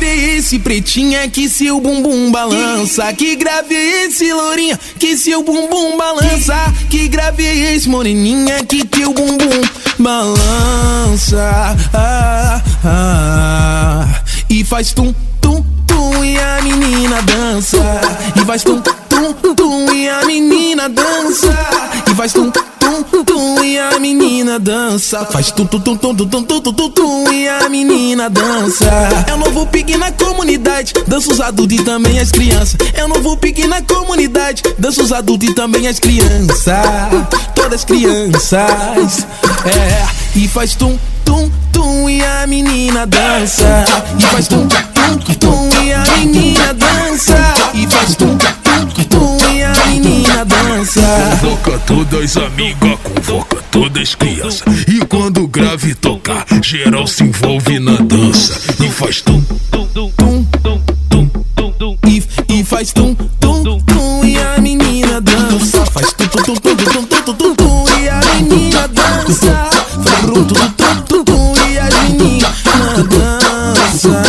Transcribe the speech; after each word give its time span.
esse 0.00 0.58
pretinha 0.58 1.28
que 1.28 1.48
seu 1.48 1.80
bumbum 1.80 2.30
balança. 2.30 3.12
Que 3.12 3.36
grave 3.36 3.74
esse 3.74 4.32
lourinha 4.32 4.78
que 4.98 5.16
seu 5.16 5.42
bumbum 5.42 5.96
balança. 5.96 6.54
Que 6.88 7.08
grave 7.08 7.44
esse 7.44 7.88
moreninha 7.88 8.64
que 8.64 8.84
teu 8.84 9.12
bumbum 9.12 9.60
balança. 9.98 11.76
Ah, 11.92 12.62
ah, 12.84 14.22
e 14.48 14.64
faz 14.64 14.92
tum, 14.92 15.14
tum, 15.40 15.64
tum 15.86 16.24
e 16.24 16.38
a 16.38 16.62
menina 16.62 17.20
dança. 17.22 18.00
E 18.34 18.44
faz 18.44 18.62
tum, 18.62 18.80
tum, 18.80 19.54
tum 19.54 19.92
e 19.92 20.08
a 20.08 20.24
menina 20.24 20.88
dança. 20.88 21.54
E 22.10 22.14
faz 22.14 22.32
tum, 22.32 22.50
tum, 22.50 22.62
menina 24.52 24.58
dança. 24.58 25.24
Faz 25.26 25.50
tum, 25.50 25.66
tum, 25.66 25.80
tum, 25.80 25.96
tum, 25.96 26.14
tum, 26.14 26.26
tum, 26.28 26.60
tum, 26.60 26.72
tum, 26.72 26.90
tum 26.90 27.32
e 27.32 27.48
a 27.48 27.68
menina 27.68 28.28
dança. 28.28 28.84
É 29.26 29.34
o 29.34 29.36
novo 29.36 29.66
pique 29.66 29.96
na 29.96 30.10
comunidade, 30.12 30.92
dança 31.06 31.32
os 31.32 31.40
adultos 31.40 31.78
e 31.78 31.82
também 31.82 32.18
as 32.18 32.30
crianças. 32.30 32.76
É 32.92 33.04
o 33.04 33.08
novo 33.08 33.36
pique 33.36 33.66
na 33.66 33.80
comunidade, 33.82 34.62
dança 34.78 35.02
os 35.02 35.12
adultos 35.12 35.48
e 35.48 35.54
também 35.54 35.86
as 35.88 35.98
crianças. 35.98 36.66
Todas 37.54 37.84
crianças. 37.84 39.26
É, 39.64 40.04
e 40.36 40.48
faz 40.48 40.74
tum, 40.74 40.98
tum, 41.24 41.50
tum 41.72 42.08
e 42.08 42.22
a 42.22 42.46
menina 42.46 43.06
dança. 43.06 43.84
E 44.18 44.22
faz 44.22 44.48
tum, 44.48 44.66
tum, 44.68 45.34
tum 45.36 45.68
e 45.82 45.92
a 45.92 46.04
menina 46.16 46.74
dança. 46.74 47.51
Convoca 51.52 51.78
todas 51.80 52.18
as 52.18 52.36
amigas, 52.44 52.98
convoca 53.02 53.62
todas 53.70 54.02
as 54.02 54.14
crianças. 54.14 54.62
E 54.88 55.04
quando 55.04 55.46
grave 55.46 55.94
tocar, 55.94 56.46
geral 56.62 57.06
se 57.06 57.24
envolve 57.24 57.78
na 57.78 57.96
dança. 57.96 58.58
E 58.82 58.88
faz 58.88 59.20
tum, 59.20 59.42
tum, 59.70 59.86
tum, 59.86 60.10
tum, 60.62 60.80
tum. 61.78 61.98
E, 62.08 62.24
e 62.48 62.64
faz 62.64 62.94
tum, 62.94 63.14
tum, 63.38 63.62
tum 63.62 64.24
e 64.24 64.38
a 64.38 64.58
menina 64.62 65.20
dança. 65.20 65.84
Faz 65.84 66.14
tum, 66.14 66.26
tum, 66.26 66.42
tum, 66.42 66.54
tum, 66.54 66.74
tum, 66.74 67.04
tum, 67.22 67.34
tum, 67.34 67.54
tum 67.54 67.84
e 68.00 68.08
a 68.08 68.18
menina 68.34 68.88
dança. 68.88 69.68
Faz 70.04 70.20
tum, 70.20 70.44
tum, 70.44 70.54
tum, 70.54 70.70
tum, 71.06 71.24
tum 71.24 71.54
e 71.68 71.78
a 71.78 71.84
menina 72.02 72.48
dança. 73.10 74.22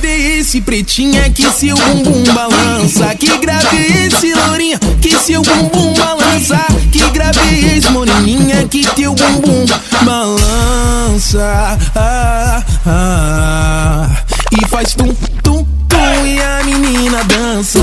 Ah. 0.00 0.02
Grave 0.02 0.38
esse 0.38 0.60
pretinha 0.62 1.28
que 1.28 1.50
seu 1.50 1.76
bumbum 1.76 2.24
balança. 2.32 3.14
Que 3.16 3.36
grave 3.36 4.06
esse 4.06 4.32
lourinha 4.32 4.78
que 5.00 5.14
seu 5.14 5.42
bumbum 5.42 5.92
balança. 5.92 6.58
Que 6.90 7.06
grave 7.10 7.76
esse 7.76 7.90
moreninha 7.90 8.66
que 8.66 8.86
teu 8.94 9.14
bumbum 9.14 9.66
balança. 10.02 11.78
Ah, 11.94 12.62
ah. 12.86 14.10
E 14.50 14.66
faz 14.68 14.94
tum, 14.94 15.12
tum, 15.42 15.66
tum 15.86 16.26
e 16.26 16.40
a 16.40 16.62
menina 16.64 17.22
dança. 17.24 17.78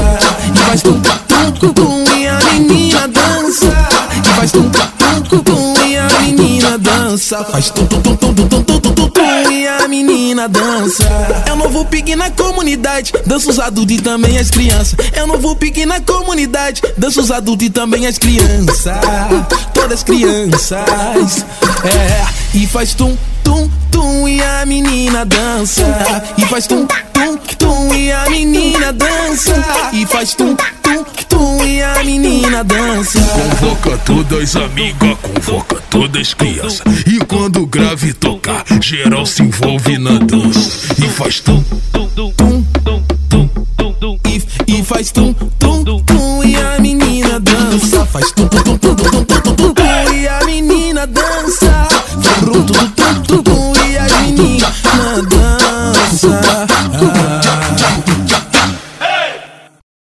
E 0.56 0.60
faz 0.66 0.82
tum, 0.82 1.00
tum, 1.00 1.73
tum 1.73 2.04
e 2.18 2.28
a 2.28 2.40
menina 2.52 2.97
dança. 7.08 7.44
Faz 7.45 7.69
tum, 7.69 7.86
tum, 7.86 8.02
tum, 8.02 8.16
tum, 8.16 8.33
tum, 8.33 8.47
tum, 8.47 8.63
tum, 8.63 8.80
tum, 8.81 9.09
tum 9.09 9.52
e 9.52 9.67
a 9.67 9.88
menina 9.88 10.47
dança. 10.50 11.08
É 11.45 11.53
o 11.53 11.55
novo 11.55 11.86
pique 11.86 12.16
na 12.16 12.30
comunidade, 12.30 13.14
dança 13.25 13.49
os 13.49 13.59
adultos 13.59 13.97
e 13.97 14.02
também 14.02 14.38
as 14.38 14.49
crianças. 14.49 14.95
É 15.14 15.23
o 15.23 15.27
novo 15.27 15.55
pique 15.55 15.86
na 15.86 16.02
comunidade, 16.02 16.82
dança 16.98 17.21
os 17.21 17.32
adultos 17.32 17.67
e 17.67 17.70
também 17.70 18.08
as 18.08 18.17
crianças. 18.17 18.93
Todas 19.73 20.04
crianças. 20.04 21.45
É, 21.86 22.58
e 22.58 22.67
faz 22.67 22.93
tum, 22.93 23.17
tum, 23.43 23.70
tum 23.89 24.27
e 24.27 24.42
a 24.42 24.65
menina 24.65 25.23
dança. 25.23 25.83
E 26.37 26.45
faz 26.48 26.67
tum, 26.67 26.86
tum, 27.14 27.37
tum 27.58 27.93
e 27.93 28.11
a 28.11 28.30
menina 28.30 28.92
dança. 28.92 29.53
E 29.93 30.05
faz 30.05 30.33
tum, 30.33 30.55
e 30.77 30.77
menina 32.58 32.64
dança. 32.64 33.20
Convoca 33.20 33.98
todas 34.00 34.56
as 34.56 34.56
amigas, 34.56 35.18
convoca 35.22 35.82
todas 35.90 36.22
as 36.22 36.34
crianças. 36.34 36.82
E 37.06 37.20
quando 37.26 37.66
grave 37.66 38.14
tocar, 38.14 38.64
geral 38.82 39.26
se 39.26 39.44
envolve 39.44 39.98
na 39.98 40.18
dança. 40.20 40.94
E 40.98 41.08
faz 41.10 41.40
tum, 41.40 41.64
tum, 41.92 42.32
tum, 42.32 42.32